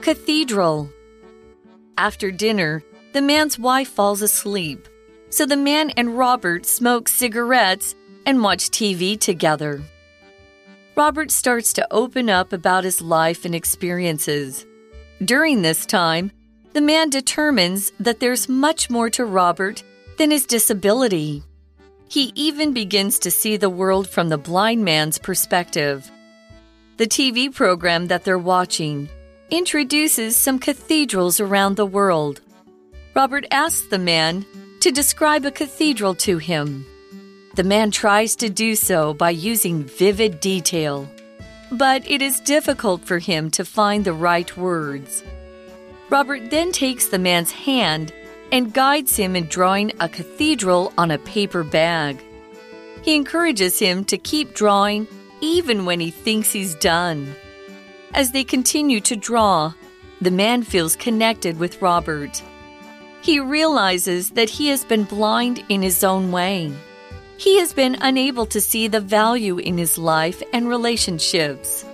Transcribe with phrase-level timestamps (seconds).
[0.00, 0.90] Cathedral.
[1.96, 4.88] After dinner, the man's wife falls asleep,
[5.30, 7.94] so the man and Robert smoke cigarettes
[8.26, 9.82] and watch TV together.
[10.96, 14.66] Robert starts to open up about his life and experiences.
[15.24, 16.30] During this time,
[16.74, 19.82] the man determines that there's much more to Robert
[20.18, 21.42] than his disability.
[22.08, 26.10] He even begins to see the world from the blind man's perspective.
[26.98, 29.08] The TV program that they're watching
[29.50, 32.42] introduces some cathedrals around the world.
[33.14, 34.44] Robert asks the man
[34.80, 36.84] to describe a cathedral to him.
[37.54, 41.08] The man tries to do so by using vivid detail,
[41.70, 45.22] but it is difficult for him to find the right words.
[46.10, 48.12] Robert then takes the man's hand
[48.52, 52.22] and guides him in drawing a cathedral on a paper bag.
[53.02, 55.08] He encourages him to keep drawing
[55.42, 57.34] even when he thinks he's done.
[58.14, 59.74] As they continue to draw,
[60.20, 62.40] the man feels connected with Robert.
[63.22, 66.72] He realizes that he has been blind in his own way.
[67.36, 71.84] He has been unable to see the value in his life and relationships.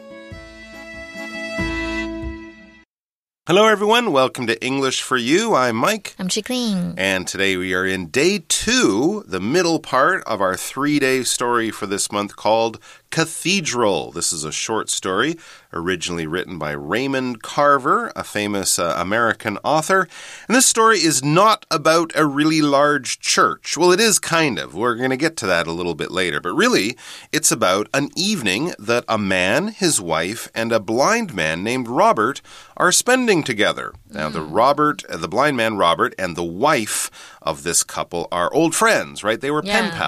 [3.49, 4.13] Hello, everyone.
[4.13, 5.55] Welcome to English for You.
[5.55, 6.15] I'm Mike.
[6.19, 6.93] I'm Chickling.
[6.99, 11.71] And today we are in day two, the middle part of our three day story
[11.71, 12.79] for this month called
[13.11, 14.13] Cathedral.
[14.13, 15.37] This is a short story
[15.73, 20.09] originally written by Raymond Carver, a famous uh, American author.
[20.47, 23.77] And this story is not about a really large church.
[23.77, 24.75] Well, it is kind of.
[24.75, 26.41] We're going to get to that a little bit later.
[26.41, 26.97] But really,
[27.33, 32.41] it's about an evening that a man, his wife, and a blind man named Robert
[32.77, 33.93] are spending together.
[34.11, 37.11] Now, the Robert, uh, the blind man Robert, and the wife
[37.43, 39.41] of this couple are old friends, right?
[39.41, 39.99] They were pen Yeah.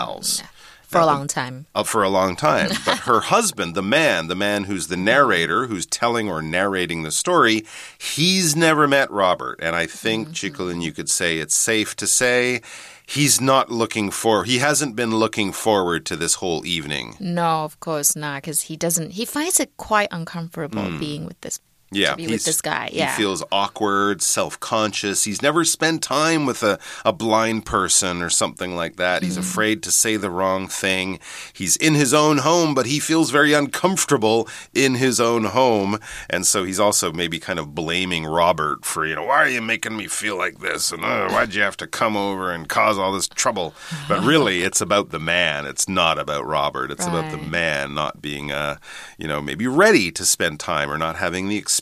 [0.91, 1.66] For a long time.
[1.74, 2.70] uh, for a long time.
[2.84, 7.12] But her husband, the man, the man who's the narrator, who's telling or narrating the
[7.12, 7.64] story,
[7.98, 9.58] he's never met Robert.
[9.62, 12.61] And I think, Chicolin, you could say it's safe to say
[13.06, 17.17] he's not looking for, he hasn't been looking forward to this whole evening.
[17.20, 19.12] No, of course not, because he doesn't.
[19.12, 21.61] He finds it quite uncomfortable being with this.
[21.92, 22.90] Yeah, to be with this guy.
[22.92, 25.24] Yeah, He feels awkward, self conscious.
[25.24, 29.23] He's never spent time with a, a blind person or something like that.
[29.24, 29.40] He's Mm-hmm.
[29.40, 31.18] afraid to say the wrong thing.
[31.52, 35.98] He's in his own home, but he feels very uncomfortable in his own home.
[36.29, 39.61] And so he's also maybe kind of blaming Robert for, you know, why are you
[39.62, 40.92] making me feel like this?
[40.92, 43.74] And uh, why'd you have to come over and cause all this trouble?
[44.08, 45.67] But really, it's about the man.
[45.67, 46.90] It's not about Robert.
[46.90, 48.77] It's about the man not being, uh,
[49.18, 51.80] you know, maybe ready to spend time or not having the experience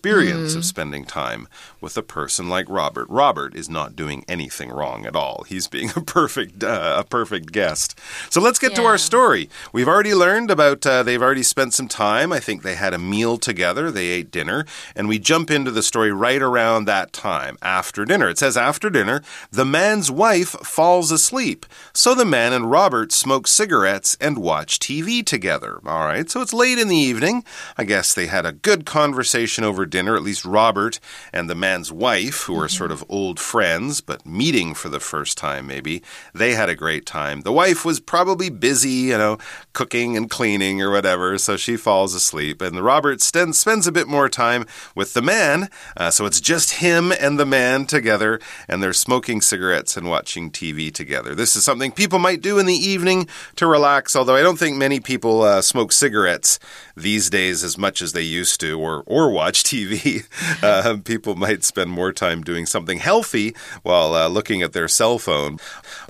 [0.55, 0.65] of mm.
[0.65, 1.49] spending time
[1.81, 3.09] with a person like Robert.
[3.09, 5.45] Robert is not doing anything wrong at all.
[5.49, 7.99] He's being a perfect, uh, a perfect guest.
[8.31, 9.49] So let's get to our story.
[9.73, 10.87] We've already learned about.
[10.87, 12.33] Uh, they've already spent some time.
[12.33, 13.91] I think they had a meal together.
[13.91, 14.65] They ate dinner,
[14.97, 18.29] and we jump into the story right around that time after dinner.
[18.29, 23.47] It says after dinner, the man's wife falls asleep, so the man and Robert smoke
[23.47, 25.81] cigarettes and watch TV together.
[25.87, 27.45] All right, so it's late in the evening.
[27.77, 30.17] I guess they had a good conversation over dinner.
[30.17, 31.01] At least Robert
[31.33, 35.37] and the man's wife, who are sort of old friends but meeting for the first
[35.37, 36.03] time, maybe
[36.33, 37.43] they had a great time.
[37.43, 39.37] The wife was probably busy, you know,
[39.75, 42.63] cooking and cleaning or whatever, so she falls asleep.
[42.63, 44.65] And the Robert spends a bit more time
[44.95, 49.43] with the man, uh, so it's just him and the man together, and they're smoking
[49.43, 51.35] cigarettes and watching TV together.
[51.35, 54.79] This is something people might do in the evening to relax, although I don't think
[54.79, 56.59] many people uh, smoke cigarettes
[56.97, 60.25] these days as much as they used to, or or watch TV.
[60.63, 65.19] uh, people might spend more time doing something healthy while uh, looking at their cell
[65.19, 65.59] phone.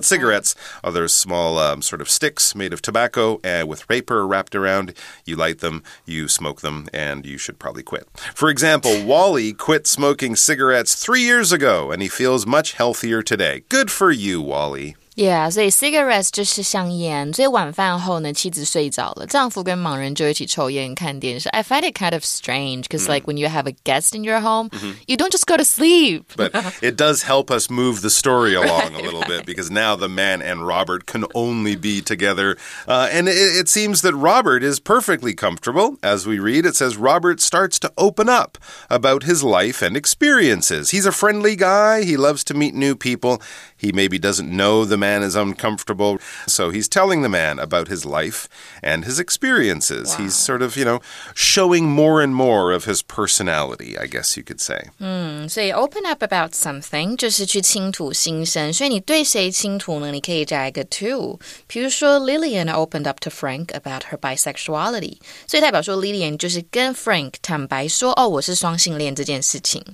[0.01, 4.55] Cigarettes are those small um, sort of sticks made of tobacco uh, with paper wrapped
[4.55, 4.93] around.
[5.25, 8.07] You light them, you smoke them, and you should probably quit.
[8.33, 13.63] For example, Wally quit smoking cigarettes three years ago, and he feels much healthier today.
[13.69, 14.95] Good for you, Wally.
[15.16, 17.32] Yeah，所以 cigarettes 就是香烟。
[17.32, 21.48] 所以晚饭后呢，妻子睡着了，丈夫跟盲人就一起抽烟看电视。
[21.50, 24.70] I find it kind of strange because like when you have a guest in your home,
[25.06, 26.24] you don't just go to sleep.
[26.36, 26.50] But
[26.82, 30.42] it does help us move the story along a little bit because now the man
[30.42, 32.56] and Robert can only be together.
[32.88, 35.96] Uh, and it, it seems that Robert is perfectly comfortable.
[36.02, 38.58] As we read, it says Robert starts to open up
[38.90, 40.90] about his life and experiences.
[40.90, 43.40] He's a friendly guy, he loves to meet new people.
[43.78, 46.18] He maybe doesn't know the man is uncomfortable.
[46.46, 48.48] So he's telling the man about his life
[48.82, 50.14] and his experiences.
[50.16, 50.24] Wow.
[50.24, 51.00] He's sort of, you know,
[51.34, 54.88] showing more and more of his personality, I guess you could say.
[55.00, 58.72] 嗯，所以 open up about something 就是去倾吐心声。
[58.72, 60.10] 所以你对谁倾吐呢？
[60.12, 61.38] 你可以加一个 to。
[61.66, 69.84] 比如说 Lillian opened up to Frank about her bisexuality，所以代表说 Lillian 就是跟 Frank 坦白说，哦，我是双性恋这件事情。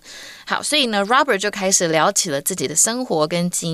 [0.46, 3.73] 好，所以呢，Robert 就开始聊起了自己的生活跟经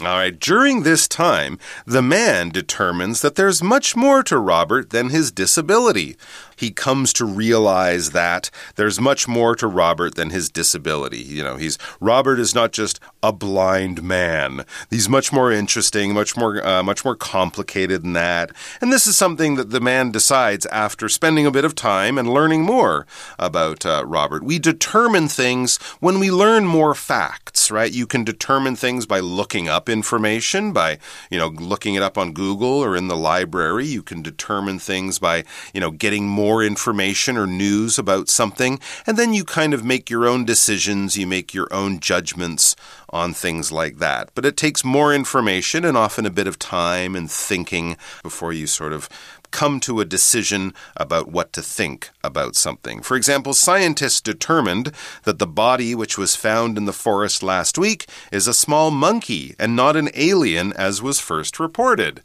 [0.00, 1.56] all right, during this time,
[1.86, 6.16] the man determines that there's much more to Robert than his disability
[6.56, 11.22] he comes to realize that there's much more to Robert than his disability.
[11.22, 14.64] You know, he's Robert is not just a blind man.
[14.90, 18.52] He's much more interesting, much more uh, much more complicated than that.
[18.80, 22.28] And this is something that the man decides after spending a bit of time and
[22.28, 23.06] learning more
[23.38, 24.44] about uh, Robert.
[24.44, 27.90] We determine things when we learn more facts, right?
[27.92, 30.98] You can determine things by looking up information, by,
[31.30, 33.86] you know, looking it up on Google or in the library.
[33.86, 38.78] You can determine things by, you know, getting more more information or news about something,
[39.06, 42.76] and then you kind of make your own decisions, you make your own judgments
[43.08, 44.28] on things like that.
[44.34, 48.66] But it takes more information and often a bit of time and thinking before you
[48.66, 49.08] sort of
[49.52, 53.00] come to a decision about what to think about something.
[53.00, 54.92] For example, scientists determined
[55.22, 59.54] that the body which was found in the forest last week is a small monkey
[59.58, 62.20] and not an alien as was first reported.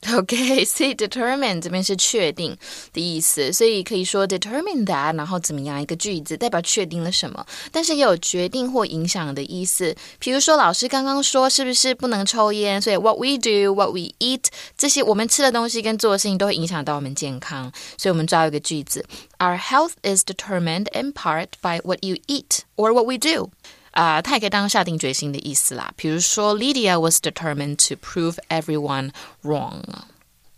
[0.17, 2.57] OK， 所以 determine 这边是确定
[2.91, 9.95] 的意思，所以可以说 determine that，然后怎么样一个句子代表确定了什么，但是也有决定或影响的意思。
[10.19, 12.81] 比如说老师刚刚说是不是不能抽烟？
[12.81, 14.43] 所以 what we do, what we eat，
[14.77, 19.05] 这些我们吃的东西跟做的事情都会影响到我们健康，所以我们造一个句子：
[19.39, 23.51] Our health is determined in part by what you eat or what we do。
[23.97, 25.93] 啊，它也可以当下定决心的意思啦。
[25.95, 29.11] 比如说，Lydia was determined to prove everyone
[29.43, 29.83] wrong。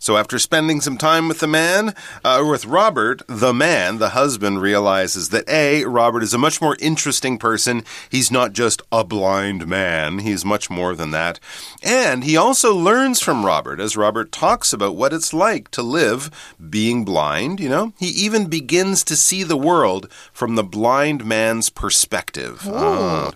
[0.01, 1.93] So after spending some time with the man,
[2.23, 6.75] uh, with Robert, the man, the husband realizes that A, Robert is a much more
[6.79, 7.83] interesting person.
[8.09, 10.17] He's not just a blind man.
[10.17, 11.39] He's much more than that.
[11.83, 16.55] And he also learns from Robert as Robert talks about what it's like to live
[16.67, 17.93] being blind, you know?
[17.99, 22.63] He even begins to see the world from the blind man's perspective.
[22.65, 23.33] Oh.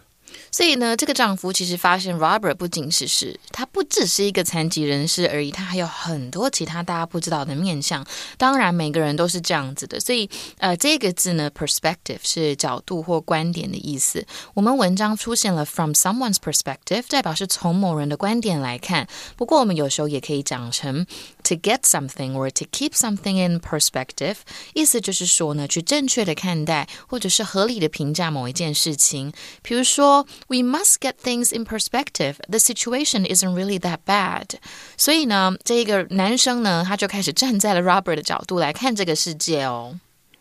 [0.55, 8.05] 所以呢，这个丈夫其实发现 Robert 不仅是是他不只是一个残疾人士而已，他还有很多其他大家不知道的面相。
[8.37, 9.99] 当然，每个人都是这样子的。
[9.99, 10.29] 所以，
[10.59, 14.25] 呃，这个字呢，perspective 是角度或观点的意思。
[14.53, 19.09] 我们文章出现了 from someone's perspective，代表是从某人的观点来看。
[19.35, 21.05] 不过，我们有时候也可以讲成
[21.44, 24.36] to get something or to keep something in perspective，
[24.74, 29.32] 意思就是说呢，去正确的看待或者是合理的评价某一件事情。
[29.62, 30.26] 比如说。
[30.48, 32.36] we must get things in perspective.
[32.48, 34.58] The situation isn't really that bad.
[34.96, 39.98] 所以呢，这个男生呢，他就开始站在了 Robert 的角度来看这个世界哦。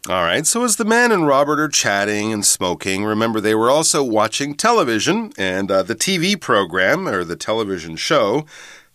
[0.08, 3.70] All right, so as the man and Robert are chatting and smoking, remember they were
[3.70, 8.46] also watching television, and uh, the TV program, or the television show,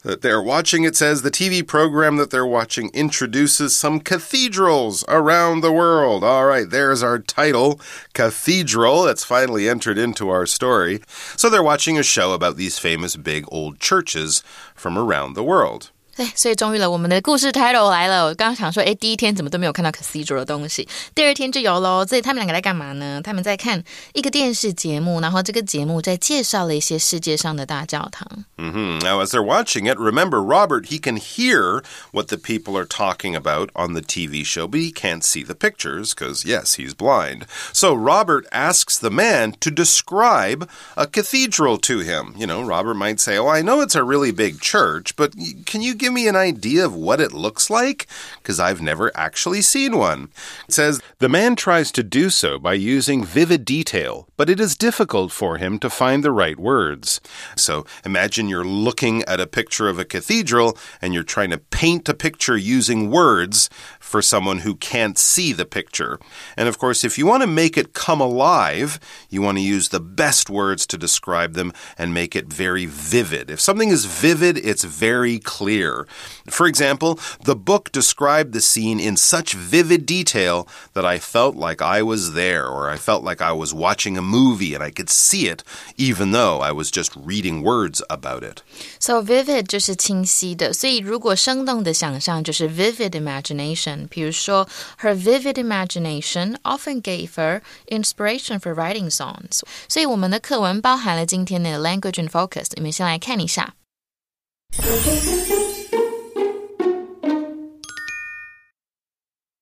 [0.03, 0.83] that they're watching.
[0.83, 6.23] It says the TV program that they're watching introduces some cathedrals around the world.
[6.23, 7.79] All right, there's our title,
[8.13, 9.03] Cathedral.
[9.03, 11.01] That's finally entered into our story.
[11.35, 14.41] So they're watching a show about these famous big old churches
[14.75, 15.91] from around the world.
[16.18, 18.26] 对，所以终于了，我们的故事 title 来了。
[18.26, 22.06] 我刚刚想说，哎，第一天怎么都没有看到 cathedral 的东西，第二天就有喽。
[22.06, 23.20] 所以他们两个在干嘛呢？
[23.20, 23.82] 他们在看
[24.12, 28.44] 一个电视节目，然后这个节目在介绍了一些世界上的大教堂。
[28.54, 29.02] Mm -hmm.
[29.02, 31.82] Now, as they're watching it, remember Robert, he can hear
[32.12, 35.54] what the people are talking about on the TV show, but he can't see the
[35.54, 37.46] pictures because, yes, he's blind.
[37.72, 42.34] So Robert asks the man to describe a cathedral to him.
[42.36, 45.32] You know, Robert might say, "Oh, I know it's a really big church, but
[45.66, 48.07] can you give give me an idea of what it looks like?
[48.41, 50.29] Because I've never actually seen one.
[50.67, 54.75] It says the man tries to do so by using vivid detail, but it is
[54.75, 57.21] difficult for him to find the right words.
[57.55, 62.09] So imagine you're looking at a picture of a cathedral and you're trying to paint
[62.09, 63.69] a picture using words
[64.08, 66.18] for someone who can't see the picture.
[66.56, 68.98] And of course, if you want to make it come alive,
[69.30, 73.50] you want to use the best words to describe them and make it very vivid.
[73.50, 76.06] If something is vivid, it's very clear.
[76.48, 81.82] For example, the book described the scene in such vivid detail that I felt like
[81.82, 85.10] I was there, or I felt like I was watching a movie and I could
[85.10, 85.62] see it,
[85.96, 88.62] even though I was just reading words about it.
[88.98, 93.97] So vivid 就是清晰的，所以如果生动的想象就是 vivid imagination。
[93.98, 94.68] 文，比如说，
[95.00, 99.60] Her vivid imagination often gave her inspiration for writing songs。
[99.88, 102.68] 所以我们的课文包含了今天的 language and focus。
[102.74, 103.74] 你们先来看一下。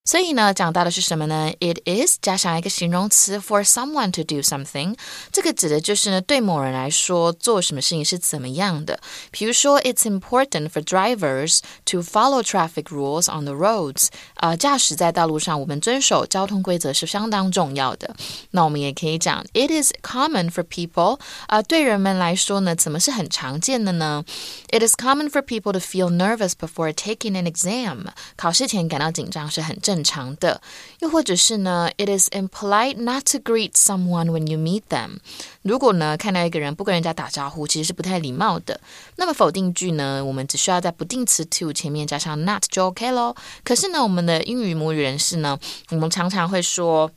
[0.07, 1.53] 所以呢，讲到的是什么呢？
[1.61, 4.97] It is 加上一个形容词 for someone to do something，
[5.31, 8.99] 这个指的就是呢，对某人来说做什么事情是怎么样的。
[9.31, 14.09] 比如说，It's important for drivers to follow traffic rules on the roads。
[14.35, 18.17] 啊，驾驶在道路上，我们遵守交通规则是相当重要的。
[18.51, 21.21] 那我们也可以讲，It is common for people。
[21.47, 24.25] 啊，对人们来说呢，怎么是很常见的呢？
[24.73, 28.07] It is common for people to feel nervous before taking an exam。
[28.35, 29.93] 考试前感到紧张是很正。
[29.97, 30.61] 正常的，
[31.01, 35.19] 又或者是呢，It is impolite not to greet someone when you meet them。
[35.63, 38.81] 如果呢看到一个人不跟人家打招呼，其实是不太礼貌的。
[39.17, 43.37] 那么否定句呢，我们只需要在不定词 to 前面加上 not 就 OK 咯。
[43.65, 45.59] 可是呢，我们的英语母语人士呢，
[45.91, 47.11] 我们常常会说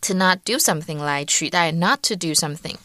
[0.00, 2.76] to not do something 来取代 not to do something。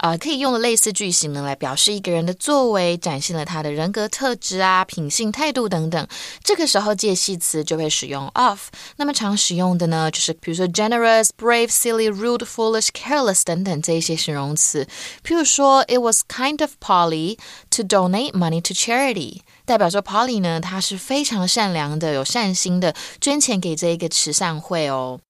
[0.00, 6.08] 啊，可以用类似句型呢来表示一个人的作为，展现了他的人格特质啊、品性、态度等等。
[6.42, 8.68] 这个时候介系词就会使用 of。
[8.96, 14.86] 那么常使用的呢，就是比如说 generous、brave、silly、rude、foolish、careless 等等这一些形容词。
[15.22, 17.36] 譬如说，It was kind of Polly
[17.70, 25.20] to donate money to charity，代表说 Polly 呢，她是非常善良的、有善心的，捐钱给这一个慈善会哦。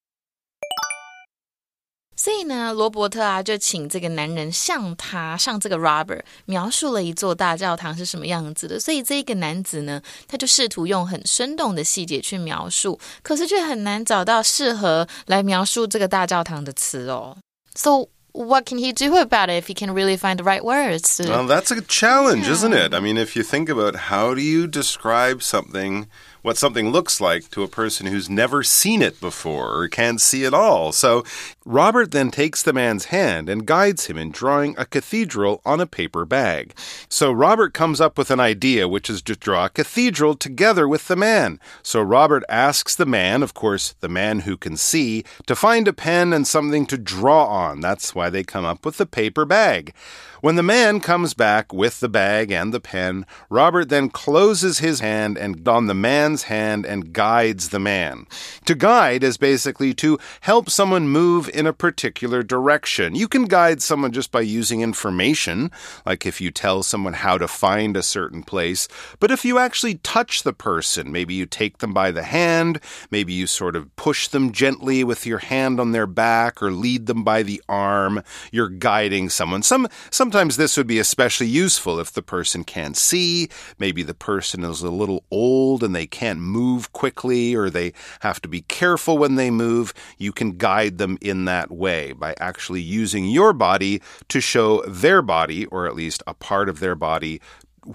[2.20, 8.80] 所以呢，罗伯特啊，就请这个男人向他，向这个 Robert 描述了一座大教堂是什么样子的。
[8.80, 17.36] 所以这个男子呢，他就试图用很生动的细节去描述，可是却很难找到适合来描述这个大教堂的词哦。
[17.74, 21.20] So what can he do about it if he can really find the right words?
[21.20, 22.54] Well, that's a challenge, yeah.
[22.54, 22.94] isn't it?
[22.94, 26.06] I mean, if you think about how do you describe something
[26.41, 30.43] what something looks like to a person who's never seen it before or can't see
[30.43, 30.91] it all.
[30.91, 31.23] So
[31.65, 35.85] Robert then takes the man's hand and guides him in drawing a cathedral on a
[35.85, 36.73] paper bag.
[37.09, 41.07] So Robert comes up with an idea, which is to draw a cathedral together with
[41.07, 41.59] the man.
[41.83, 45.93] So Robert asks the man, of course, the man who can see, to find a
[45.93, 47.81] pen and something to draw on.
[47.81, 49.93] That's why they come up with the paper bag.
[50.41, 54.99] When the man comes back with the bag and the pen, Robert then closes his
[54.99, 58.25] hand and on the man's hand and guides the man.
[58.65, 63.13] To guide is basically to help someone move in a particular direction.
[63.13, 65.69] You can guide someone just by using information,
[66.07, 68.87] like if you tell someone how to find a certain place.
[69.19, 72.79] But if you actually touch the person, maybe you take them by the hand,
[73.11, 77.05] maybe you sort of push them gently with your hand on their back or lead
[77.05, 79.61] them by the arm, you're guiding someone.
[79.61, 84.13] Some some Sometimes this would be especially useful if the person can't see, maybe the
[84.13, 88.61] person is a little old and they can't move quickly or they have to be
[88.61, 89.93] careful when they move.
[90.17, 95.21] You can guide them in that way by actually using your body to show their
[95.21, 97.41] body, or at least a part of their body,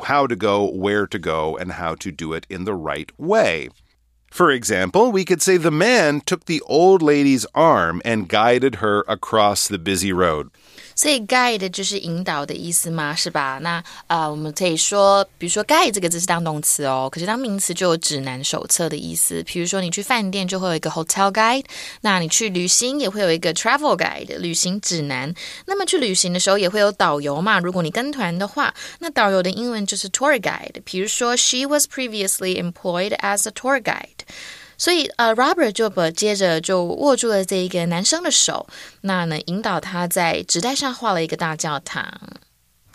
[0.03, 3.71] how to go, where to go, and how to do it in the right way.
[4.31, 9.07] For example, we could say the man took the old lady's arm and guided her
[9.09, 10.51] across the busy road.
[10.97, 13.61] 所以 guide 就是引导的意思嘛，是吧？
[13.63, 19.43] 那呃，我们可以说，比如说 guide 这个字是当动词哦，可是当名词就有指南手册的意思。
[19.45, 21.65] 比如说你去饭店就会有一个 hotel guide，
[22.01, 25.33] 那你去旅行也会有一个 travel guide 旅行指南。
[25.67, 30.81] 那么去旅行的时候也会有导游嘛，如果你跟团的话，那导游的英文就是 tour guide。
[30.85, 34.25] 比如说 she was previously employed as a tour guide。
[34.79, 38.67] 所以，呃，Robert 就把接着就握住了这一个男生的手，
[39.03, 42.07] 那呢，引导他在纸袋上画了一个大教堂。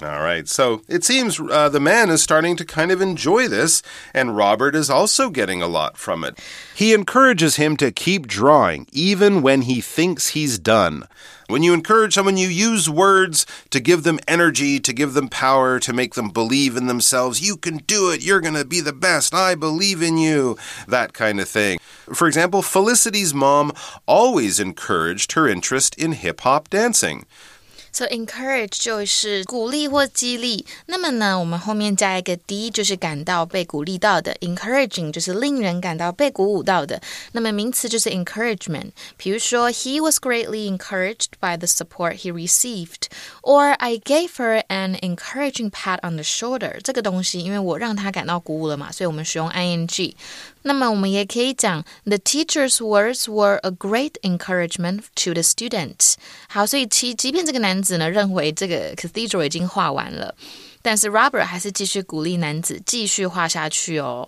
[0.03, 3.83] All right, so it seems uh, the man is starting to kind of enjoy this,
[4.15, 6.39] and Robert is also getting a lot from it.
[6.73, 11.03] He encourages him to keep drawing, even when he thinks he's done.
[11.47, 15.79] When you encourage someone, you use words to give them energy, to give them power,
[15.81, 17.45] to make them believe in themselves.
[17.45, 18.23] You can do it.
[18.23, 19.35] You're going to be the best.
[19.35, 20.57] I believe in you.
[20.87, 21.79] That kind of thing.
[22.13, 23.73] For example, Felicity's mom
[24.07, 27.25] always encouraged her interest in hip hop dancing.
[27.92, 30.66] So encourage 就是鼓励或激励。
[30.84, 34.34] 那么呢，我们后面加一个 d，就是感到被鼓励到的。
[34.40, 37.00] Encouraging 就是令人感到被鼓舞到的。
[37.32, 38.90] 那么名词就是 encouragement。
[39.16, 46.16] 比如说，He was greatly encouraged by the support he received。Or I gave her an encouraging pat on
[46.16, 46.78] the shoulder。
[46.82, 50.14] 这个东西，因为我让他感到鼓舞了嘛，所以我们使用 ing。
[50.63, 56.15] 那么我们也可以讲，The teacher's words were a great encouragement to the students。
[56.47, 60.35] 好，所以其即便这个男子呢认为这个 cathedral 已经画完了，
[60.81, 64.27] 但是 Robert 还是继续鼓励男子继续画下去哦。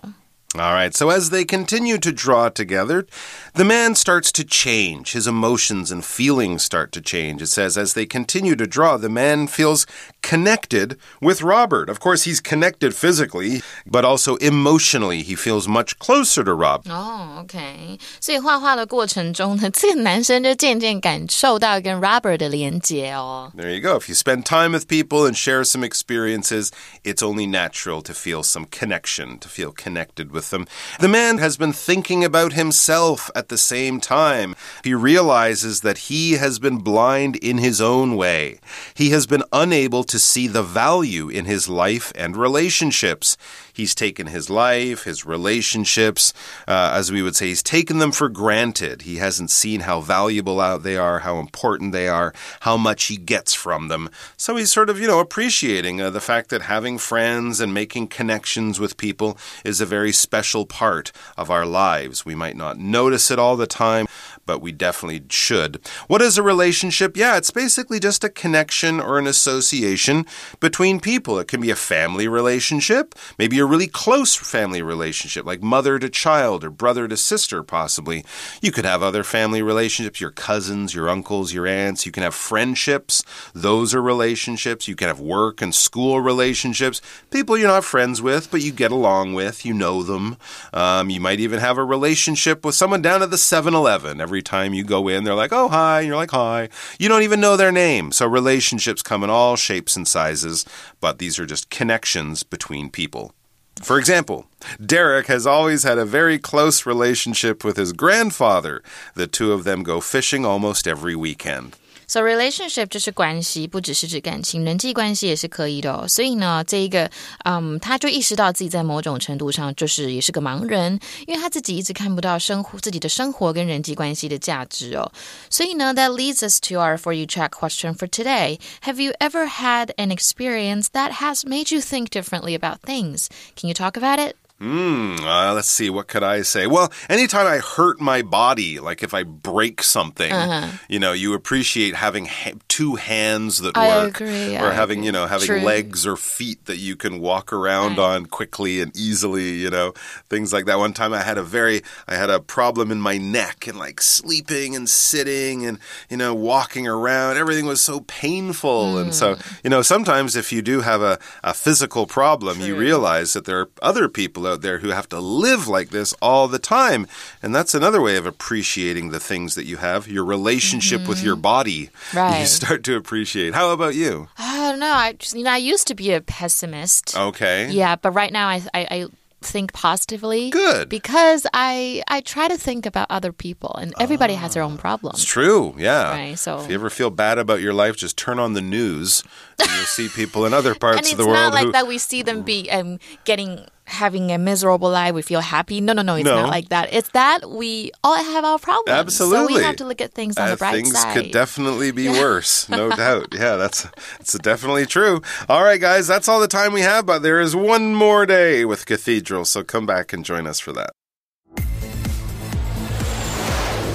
[0.55, 3.05] All right, so as they continue to draw together,
[3.53, 5.11] the man starts to change.
[5.13, 7.43] His emotions and feelings start to change.
[7.43, 9.85] It says, as they continue to draw, the man feels
[10.23, 11.87] connected with Robert.
[11.87, 15.21] Of course, he's connected physically, but also emotionally.
[15.21, 16.81] He feels much closer to Rob.
[16.89, 23.51] 哦、oh,，OK，所以画画的过程中呢，这个男生就渐渐感受到跟 Robert 的连结哦。
[23.55, 23.99] There you go.
[23.99, 26.69] If you spend time with people and share some experiences,
[27.03, 30.66] it's only natural to feel some connection, to feel connected with with them.
[31.00, 34.54] The man has been thinking about himself at the same time.
[34.82, 38.58] He realizes that he has been blind in his own way.
[38.94, 43.36] He has been unable to see the value in his life and relationships.
[43.72, 46.32] He's taken his life, his relationships,
[46.68, 49.02] uh, as we would say, he's taken them for granted.
[49.02, 53.16] He hasn't seen how valuable out they are, how important they are, how much he
[53.16, 54.10] gets from them.
[54.36, 58.08] So he's sort of, you know, appreciating uh, the fact that having friends and making
[58.08, 60.33] connections with people is a very special
[60.66, 62.24] part of our lives.
[62.24, 64.06] We might not notice it all the time,
[64.46, 65.80] but we definitely should.
[66.06, 67.16] What is a relationship?
[67.16, 70.26] Yeah, it's basically just a connection or an association
[70.60, 71.38] between people.
[71.38, 76.08] It can be a family relationship, maybe a really close family relationship, like mother to
[76.08, 78.24] child or brother to sister, possibly.
[78.60, 82.06] You could have other family relationships, your cousins, your uncles, your aunts.
[82.06, 83.24] You can have friendships,
[83.54, 84.88] those are relationships.
[84.88, 88.92] You can have work and school relationships, people you're not friends with, but you get
[88.92, 90.36] along with, you know them.
[90.72, 94.20] Um, you might even have a relationship with someone down at the 7 Eleven.
[94.34, 96.00] Every time you go in, they're like, oh, hi.
[96.00, 96.68] And you're like, hi.
[96.98, 98.10] You don't even know their name.
[98.10, 100.66] So relationships come in all shapes and sizes,
[101.00, 103.32] but these are just connections between people.
[103.80, 104.46] For example,
[104.84, 108.82] Derek has always had a very close relationship with his grandfather.
[109.14, 111.76] The two of them go fishing almost every weekend.
[112.13, 116.07] So relationship 就是关系，不只是指感情，人际关系也是可以的哦。
[116.07, 117.09] 所以呢，这一个，
[117.45, 125.11] 嗯，他就意识到自己在某种程度上就是也是个盲人，因为他自己一直看不到生活自己的生活跟人际关系的价值哦。
[125.49, 128.59] 所以呢，that leads us to our for you check question for today.
[128.81, 133.27] Have you ever had an experience that has made you think differently about things?
[133.55, 134.35] Can you talk about it?
[134.64, 135.16] Hmm.
[135.20, 135.90] Uh, let's see.
[135.90, 136.66] What could I say?
[136.66, 140.68] Well, anytime I hurt my body, like if I break something, uh -huh.
[140.88, 145.00] you know, you appreciate having ha two hands that I work, agree, or I having
[145.00, 145.06] agree.
[145.06, 145.66] you know having True.
[145.74, 148.10] legs or feet that you can walk around right.
[148.10, 149.50] on quickly and easily.
[149.64, 149.92] You know,
[150.30, 150.78] things like that.
[150.78, 154.02] One time I had a very I had a problem in my neck and like
[154.02, 155.78] sleeping and sitting and
[156.08, 157.36] you know walking around.
[157.36, 159.00] Everything was so painful, mm.
[159.00, 159.40] and so hmm.
[159.64, 162.66] you know sometimes if you do have a, a physical problem, True.
[162.66, 166.14] you realize that there are other people out there who have to live like this
[166.22, 167.06] all the time.
[167.42, 171.08] And that's another way of appreciating the things that you have, your relationship mm -hmm.
[171.08, 171.56] with your mm-hmm.
[171.56, 171.90] body.
[172.12, 172.40] Right.
[172.40, 173.54] You start to appreciate.
[173.54, 174.28] How about you?
[174.38, 174.94] I don't know.
[175.06, 177.16] I just, you know, I used to be a pessimist.
[177.16, 177.70] Okay.
[177.70, 179.06] Yeah, but right now I, I, I
[179.44, 180.50] think positively.
[180.50, 180.88] Good.
[180.88, 185.20] Because I I try to think about other people and everybody has their own problems.
[185.20, 185.74] It's true.
[185.78, 186.10] Yeah.
[186.10, 186.38] Right.
[186.38, 189.22] So if you ever feel bad about your life, just turn on the news
[189.60, 191.36] and you'll see people in other parts of the world.
[191.36, 191.72] And it's not like who...
[191.72, 195.80] that we see them be um, getting having a miserable life, we feel happy.
[195.80, 196.42] No, no, no, it's no.
[196.42, 196.92] not like that.
[196.92, 198.98] It's that we all have our problems.
[198.98, 199.54] Absolutely.
[199.54, 201.14] So we have to look at things on uh, the bright things side.
[201.14, 202.20] Things could definitely be yeah.
[202.20, 203.34] worse, no doubt.
[203.34, 203.86] Yeah, that's
[204.20, 205.22] it's definitely true.
[205.48, 208.64] All right, guys, that's all the time we have, but there is one more day
[208.64, 210.90] with Cathedral, so come back and join us for that.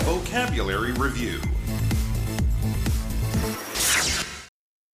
[0.03, 1.39] Vocabulary Review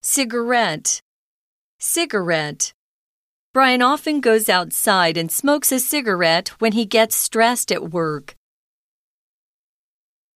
[0.02, 1.02] Cigarette
[1.78, 2.74] Cigarette
[3.56, 8.36] Brian often goes outside and smokes a cigarette when he gets stressed at work.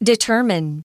[0.01, 0.83] Determine.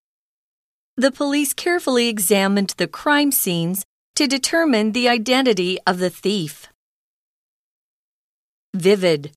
[0.96, 3.84] The police carefully examined the crime scenes
[4.16, 6.66] to determine the identity of the thief.
[8.74, 9.30] Vivid.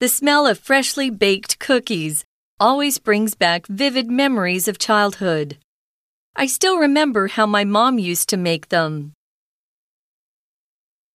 [0.00, 2.24] The smell of freshly baked cookies
[2.58, 5.58] always brings back vivid memories of childhood.
[6.34, 9.12] I still remember how my mom used to make them.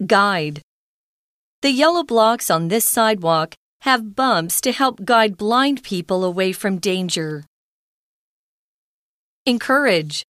[0.05, 0.61] Guide.
[1.65, 6.77] The yellow blocks on this sidewalk have bumps to help guide blind people away from
[6.77, 7.43] danger.
[9.47, 10.23] Encourage.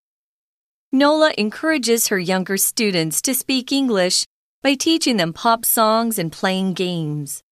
[0.92, 4.24] Nola encourages her younger students to speak English
[4.62, 7.42] by teaching them pop songs and playing games.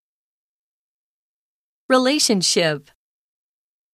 [1.89, 2.89] Relationship.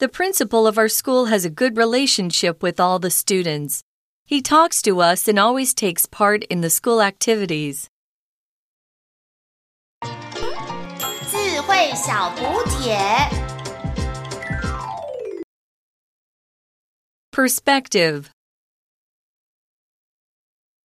[0.01, 3.83] The principal of our school has a good relationship with all the students.
[4.27, 7.89] He talks to us and always takes part in the school activities.
[17.33, 18.31] Perspective